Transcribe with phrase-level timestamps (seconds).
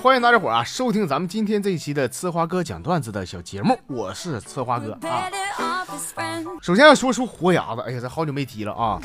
[0.00, 5.28] 欢迎大家伙啊，收听咱们今天这一期的呲花哥讲段子的小节目，我是呲花哥啊。
[6.62, 9.00] 首先要说出活牙子，哎呀，这好久没提了啊。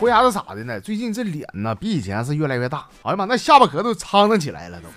[0.00, 0.80] 活牙子咋的呢？
[0.80, 2.88] 最近这脸呢，比以前是越来越大。
[3.02, 4.88] 哎呀妈，那下巴壳都苍腾起来了都。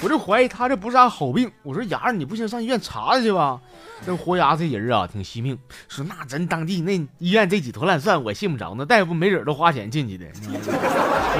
[0.00, 1.50] 我就怀疑他这不是啥好病。
[1.62, 3.60] 我说牙儿，你不行上医院查查去吧。
[4.06, 5.58] 那活牙这人啊，挺惜命。
[5.88, 8.74] 说那咱当地那医院这几坨烂蒜，我信不着。
[8.78, 10.24] 那大夫没准都花钱进去的。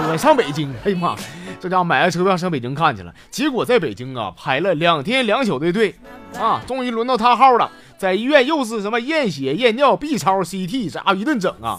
[0.07, 1.17] 我上北京， 哎呀妈，
[1.61, 3.15] 这家伙买了车票上北京看去了。
[3.31, 5.95] 结果在北京啊，排了两天两宿的队
[6.39, 7.71] 啊，终于轮到他号了。
[7.99, 11.79] 在医院又是什么验血、验尿、B 超、CT，这一顿整啊。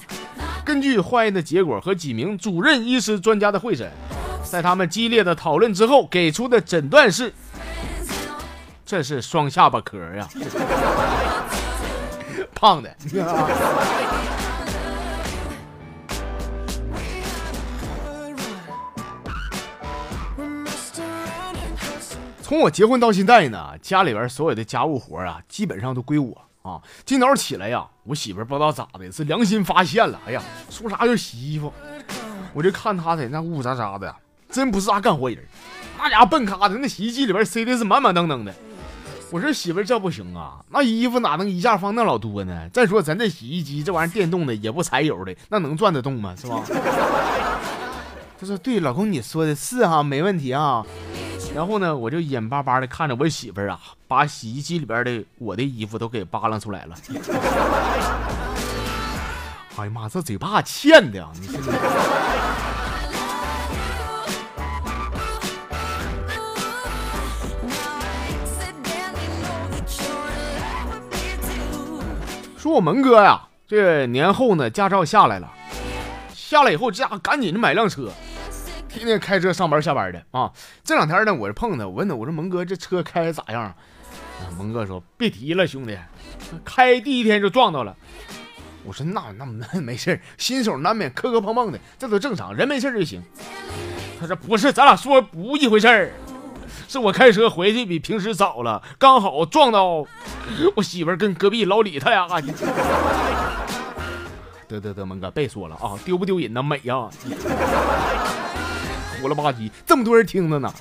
[0.65, 3.89] 根据化验的结果和几名主任医师专家的会诊。
[4.43, 7.33] 在他们激烈的讨论之后，给出的诊断是：
[8.85, 10.27] 这是双下巴壳呀，
[12.55, 12.89] 胖的。
[22.49, 26.81] 从我结婚到现在呢，家里边所有的家务活啊，基本上都归我啊。
[27.05, 31.71] 今早起来呀，我媳妇不知道咋的，是良心发现了，哎呀，说啥就洗衣服，
[32.55, 34.15] 我就看她在那呜呜喳喳的。
[34.49, 35.37] 真不是啥干活人，
[35.99, 38.51] 那家伙笨咖的，那洗衣机里边塞的是满满当当的。
[39.29, 42.67] 我说媳妇这不行啊，那衣服哪能一下放那老多呢？
[42.73, 46.33] 再说咱这洗衣机这玩意儿电动的，也不柴油的，那能转得动吗？
[46.35, 46.63] 是吧？
[48.41, 50.83] 他说对，老公你说的是哈，没问题啊。
[51.55, 56.95] 然后呢，我就眼巴巴的看着我媳妇儿啊，把洗衣机里边的我的衣服都给扒拉出来了。
[59.77, 61.31] 哎呀妈，这嘴巴欠的啊！
[61.39, 61.61] 你说。
[72.57, 75.49] 说我门哥呀，这年后呢，驾照下来了，
[76.33, 78.11] 下来以后，这家赶紧的买辆车，
[78.89, 80.51] 天天开车上班下班的啊。
[80.83, 83.61] 这两天呢，我是碰他，我问他，我说蒙哥这车开的咋样？
[83.63, 83.75] 啊，
[84.57, 85.97] 蒙哥说别提了，兄弟，
[86.65, 87.95] 开第一天就撞到了。
[88.83, 93.21] 我说那那那没事新手难免磕磕碰碰的，这都正常，人没事就行。
[94.19, 96.11] 他说不是，咱俩说不一回事儿。
[96.87, 100.03] 是我开车回去比平时早了，刚好撞到
[100.75, 102.27] 我媳妇跟隔壁老李他俩。
[104.67, 106.63] 得得得，蒙哥别说了啊，丢不丢人呢？
[106.63, 107.07] 美呀，
[109.19, 110.73] 虎了吧唧，这么多人听着呢。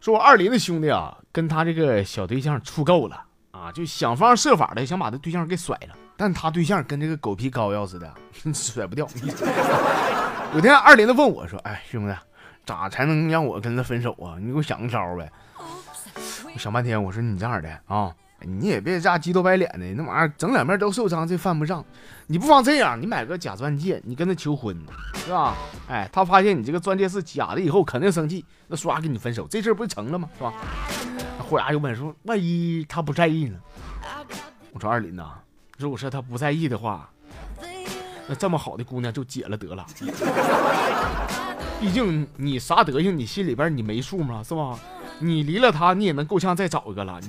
[0.00, 5.94] 说我二林的兄弟啊，跟他这个小对象处够了啊，就想方设法的想把他对象给甩了。
[6.16, 8.12] 但他对象跟这个狗皮膏药似的，
[8.52, 9.06] 甩不掉。
[10.54, 12.14] 有天二林子问我说：“哎，兄弟，
[12.66, 14.36] 咋才能让我跟他分手啊？
[14.40, 15.30] 你给我想个招呗。”
[16.52, 18.12] 我想半天，我说：“你这样的啊，
[18.42, 21.84] 你也别这急头白脸的，那玩意儿整两面都受伤，这犯不上。
[22.26, 24.76] 你不妨这样，你买个假钻戒，你跟他求婚，
[25.14, 25.56] 是吧？
[25.88, 30.28] 哎，他发现你这个钻戒是假的以后，肯定生气，那唰跟你分手，这事儿不就成了吗？
[30.36, 30.52] 是吧？”
[31.38, 33.58] 虎牙又问说：“万一他不在意呢？”
[34.72, 35.32] 我说：“二林呐。”
[35.76, 37.10] 如果说他不在意的话，
[38.28, 39.84] 那这么好的姑娘就解了得了。
[41.80, 44.42] 毕竟你啥德行，你心里边你没数吗？
[44.44, 44.78] 是吧？
[45.22, 47.20] 你离了他，你也能够呛再找一个了。
[47.20, 47.28] 你。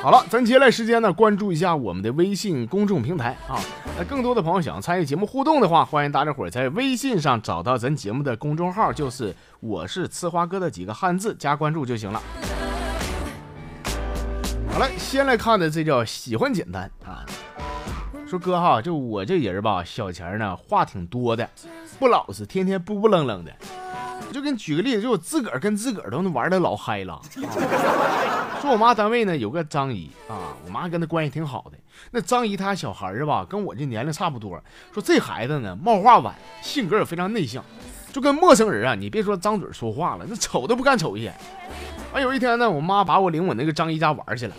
[0.00, 3.58] 好了，咱接下来时间呢，关注一下我们的微信公众平台啊。
[3.96, 12.20] 那更多的朋友想参与节目互动的话，欢迎大家伙在微信上找到咱节目的公众号，就是我是呲花哥的几个汉字，加关注就行了。
[14.72, 17.26] 好了，先来看的这叫喜欢简单啊。
[18.26, 21.46] 说哥哈，就我这人吧，小钱呢话挺多的，
[21.98, 23.52] 不老实，天天不不愣愣的。
[24.32, 27.20] 就给你举个例子，就我自个儿跟自个儿都能玩的老嗨了。
[28.62, 31.76] 说我妈单位呢有个张姨啊，我妈跟她关系挺好的。
[32.10, 34.58] 那张姨她小孩儿吧，跟我这年龄差不多。
[34.94, 37.62] 说这孩子呢冒话晚，性格也非常内向，
[38.10, 41.34] 就跟陌生人啊，你别说张嘴说话了，那瞅都不敢瞅一眼。
[42.12, 44.54] 完有一天呢，我妈把我领我那个张姨家玩去了。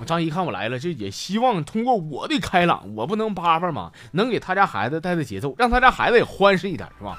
[0.00, 7.18] 我张姨看我来了，就也希望通过我的开朗，我不能叭叭嘛，能给他家孩子带带节奏，让他家孩子也欢实一点，是吧？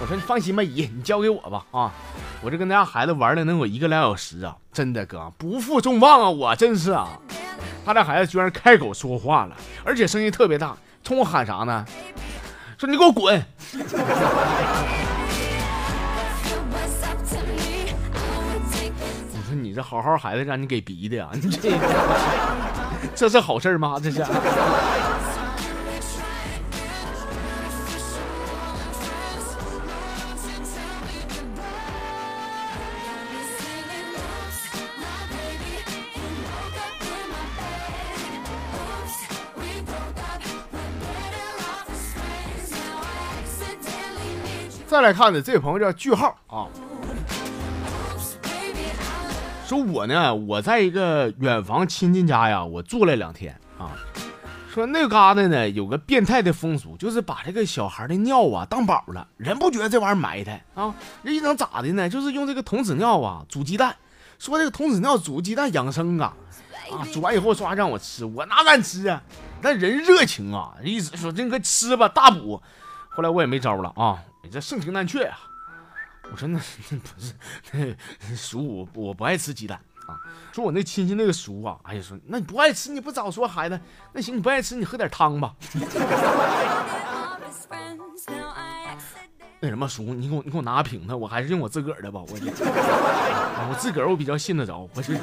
[0.00, 1.92] 我说你放心吧，姨，你交给我吧啊！
[2.40, 7.08] 我这跟他家孩子玩了能有一个俩小时啊，真的哥不负众望啊，我真是啊！
[7.84, 11.84] 他家孩子居然开口说话了，而且声音特别大，冲我喊啥呢？
[12.76, 13.42] 说你给我滚！
[19.78, 21.28] 这好好孩子让你给逼的呀？
[21.34, 21.70] 你这
[23.14, 23.96] 这是好事吗？
[24.02, 24.24] 这是。
[44.88, 46.66] 再来看呢，这位朋友叫句号啊，
[49.68, 53.92] 说我呢，我在一个远房亲戚家呀，我住了两天啊。
[54.72, 60.94] 说那嘎达呢有个变态的风俗，就是把这个小孩的尿啊当宝了，人不觉得这玩意儿埋汰啊？
[61.22, 62.08] 人一能咋的呢？
[62.08, 63.94] 就是用这个童子尿啊煮鸡蛋，
[64.38, 66.32] 说这个童子尿煮鸡蛋养生啊，
[66.90, 69.22] 啊煮完以后说让我吃，我哪敢吃啊？
[69.60, 72.62] 那人热情啊，一直说这个吃吧大补。
[73.10, 75.36] 后来我也没招了啊，你这盛情难却呀。
[76.30, 77.34] 我说那不是
[77.72, 80.20] 那叔，我我不爱吃鸡蛋啊。
[80.52, 83.80] 说我那亲戚那个叔啊，哎呀说那你不爱吃你不早说孩子，
[84.12, 85.54] 那行你不爱吃你喝点汤吧。
[89.60, 92.28] 那什么叔，你给我你给我拿个瓶子，我还是用我自个儿的吧，我
[93.70, 95.18] 我自个儿我比较信得着，我是。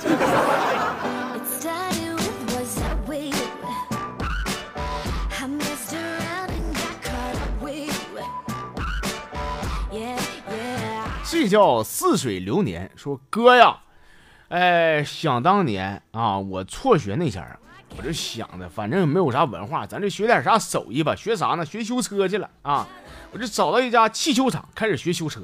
[11.36, 12.90] 这叫似水流年。
[12.96, 13.80] 说哥呀，
[14.48, 17.60] 哎，想当年啊，我辍学那前儿，
[17.98, 21.14] 我就想着，反正也没有啥文化，咱就学点啥手艺吧。
[21.14, 21.66] 学啥呢？
[21.66, 22.88] 学修车去了啊！
[23.34, 25.42] 我就找到一家汽修厂，开始学修车。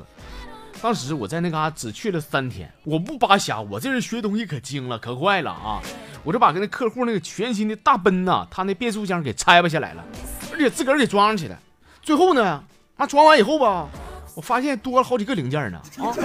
[0.81, 5.81] 当时我在那嘎只去了三天，我不扒瞎，我这人学东西可精了，可快了啊！
[6.23, 10.05] 我就把跟那客户那个全新的大奔呐，他那变速箱给拆吧下来了，
[10.53, 11.59] 而且自个儿给装上去了。
[12.01, 12.63] 最后呢，
[12.95, 13.89] 啊，装完以后吧。
[14.35, 16.15] 我发现多了好几个零件呢啊！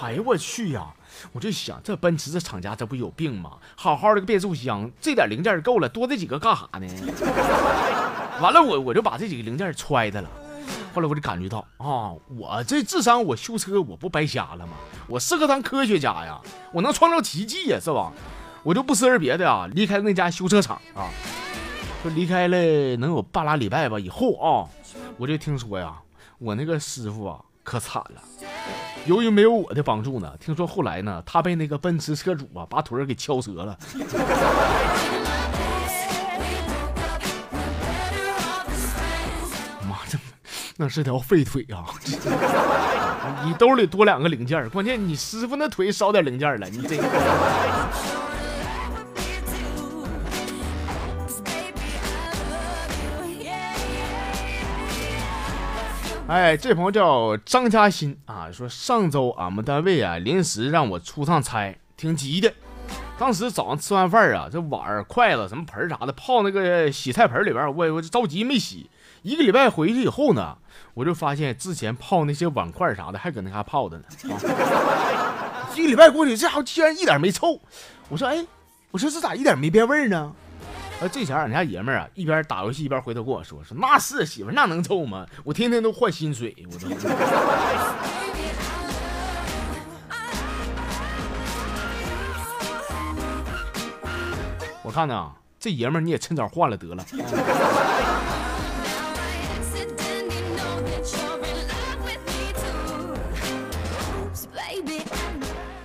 [0.00, 0.86] 哎呀我去呀！
[1.32, 3.52] 我就想这奔驰这厂家这不有病吗？
[3.74, 6.86] 好好的个变速箱，这点零件够了，多这几个干啥呢？
[8.40, 10.28] 完了我我就把这几个零件揣着了。
[10.94, 14.74] 后来我就感觉到啊，我这智商我修车我不白瞎了吗？
[15.08, 16.40] 我适合当科学家呀，
[16.72, 18.12] 我能创造奇迹呀，是吧？
[18.62, 21.10] 我就不思而别的啊，离开那家修车厂啊，
[22.04, 22.56] 就离开了
[22.96, 23.98] 能有半拉礼拜吧。
[23.98, 24.64] 以后啊，
[25.18, 25.94] 我就听说呀。
[26.36, 28.22] 我那个师傅啊，可惨了。
[29.06, 33.78] 由于没有我的帮助呢，听说后来呢，他被那个奔驰车主啊，把腿儿给敲折了。
[39.88, 40.18] 妈的，
[40.76, 41.86] 那是条废腿啊！
[43.44, 47.04] 你兜里多两个零件，关键你师傅那腿少点零件了，你这个。
[56.28, 62.52] 哎，这朋友叫张嘉欣啊，说上周俺们单位啊临时让我出趟差，挺急的。
[63.18, 68.90] 当时早上吃完饭啊，这碗、筷子、什么盆啥的泡那个洗菜盆里边，我我就着急没洗。
[69.22, 70.58] 一个礼拜回去以后呢，
[70.92, 74.04] 我就发现之前泡那些碗筷啥的还搁那嘎泡着呢。
[75.74, 77.58] 一个礼拜过去，这家伙竟然一点没臭。
[78.10, 78.44] 我说，哎，
[78.90, 80.30] 我说这咋一点没变味呢？
[81.00, 85.24] 呃，这前俺家爷们儿啊，一边打游戏一边回头跟我说：“说那是媳妇，那能臭吗？
[85.44, 86.88] 我天天都换新水，我都。
[94.82, 97.04] ”我看呢，这爷们儿你也趁早换了得了。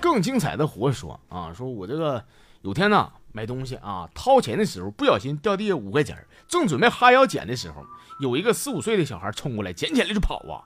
[0.01, 2.25] 更精彩的活说啊，说我这个
[2.63, 3.11] 有天呢。
[3.33, 6.15] 买东西啊，掏钱的时候不小心掉地下五块钱，
[6.47, 7.83] 正准备哈腰捡的时候，
[8.19, 10.61] 有一个四五岁的小孩冲过来捡起来就跑啊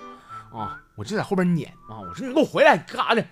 [0.59, 0.77] 啊！
[0.95, 3.25] 我就在后边撵啊，我说你给我回来，干啥的？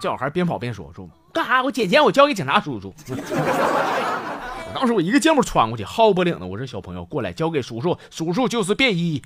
[0.00, 1.62] 这小孩边跑边说说干啥？
[1.62, 2.94] 我捡钱，我交给警察叔叔。
[3.08, 9.20] 我当时我一个箭步穿过去，薅脖领子，我说小朋友过来，交给叔叔，叔叔就是便衣。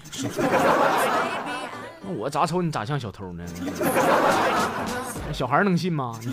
[2.02, 3.44] 那我咋瞅你咋像小偷呢？
[5.32, 6.18] 小孩能信吗？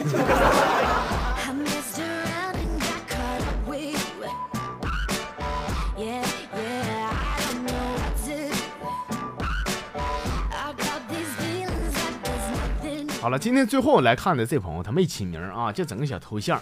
[13.23, 16.59] 好了，今天最后来看的这朋友，他没起名啊，就整个小头像，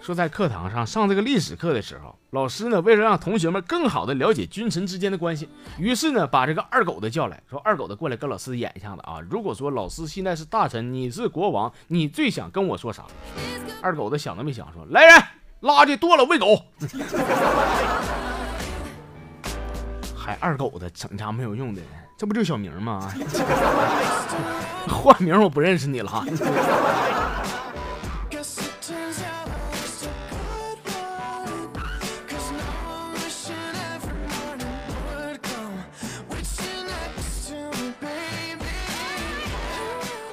[0.00, 9.20] 说在课堂上上这个历史课的时候，老师呢为了让同学们更好的了解君臣之间的关系，于是呢把这个二狗子叫来说，二狗子过来跟老师演一下子啊。
[9.30, 13.04] 如果说老师现在是大臣，你是国王，你最想跟我说啥？
[13.80, 15.16] 二狗子想都没想说，来人，
[15.60, 16.60] 垃圾剁了喂狗。
[20.16, 21.80] 还二狗子整啥没有用的。
[22.18, 23.14] 这不就小名吗？
[24.88, 26.24] 换名我不认识你了。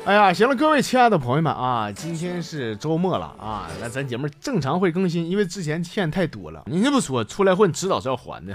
[0.06, 6.62] 哎呀，行了，各位亲爱的朋友们啊，今天是周末了啊，那咱节目正常会更新，因为之前欠太多了。
[6.68, 8.54] 你这么说，出来混迟早是要还的。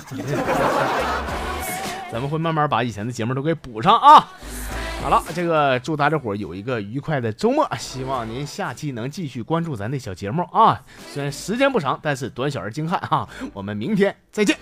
[2.12, 4.28] 咱们会慢慢把以前的节目都给补上啊。
[5.02, 10.85] 好了，这个祝大家伙有一个愉快的周末，希望您下期能继续关注咱的小节目啊。
[11.09, 13.26] 虽然时间不长，但是短小而精悍哈。
[13.54, 14.57] 我们明天再见。